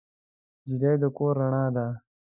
[0.67, 1.87] نجلۍ د کور رڼا ده.